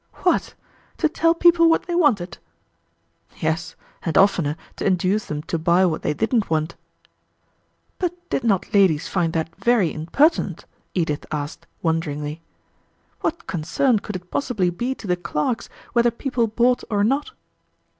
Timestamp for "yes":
3.37-3.75